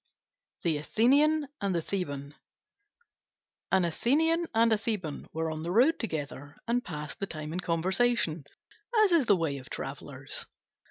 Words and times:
THE 0.63 0.79
ATHENIAN 0.79 1.47
AND 1.61 1.75
THE 1.75 1.81
THEBAN 1.83 2.33
An 3.71 3.85
Athenian 3.85 4.47
and 4.51 4.73
a 4.73 4.77
Theban 4.79 5.27
were 5.31 5.51
on 5.51 5.61
the 5.61 5.69
road 5.69 5.99
together, 5.99 6.57
and 6.67 6.83
passed 6.83 7.19
the 7.19 7.27
time 7.27 7.53
in 7.53 7.59
conversation, 7.59 8.45
as 9.03 9.11
is 9.11 9.27
the 9.27 9.37
way 9.37 9.57
of 9.59 9.69
travellers. 9.69 10.47